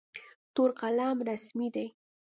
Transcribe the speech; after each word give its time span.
تور 0.53 0.69
قلم 0.79 1.17
رسمي 1.29 1.67
دی. 1.75 1.85